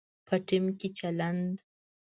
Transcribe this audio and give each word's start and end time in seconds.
په 0.27 0.35
ټیم 0.47 0.65
کې 0.79 0.87
چلند 0.97 1.55